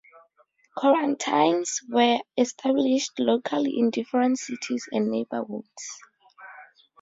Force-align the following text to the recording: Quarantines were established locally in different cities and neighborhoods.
Quarantines 0.75 1.79
were 1.87 2.17
established 2.35 3.19
locally 3.19 3.77
in 3.77 3.91
different 3.91 4.39
cities 4.39 4.89
and 4.91 5.11
neighborhoods. 5.11 5.99